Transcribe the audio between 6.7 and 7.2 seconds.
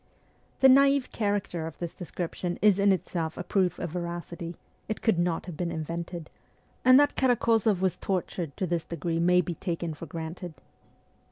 and that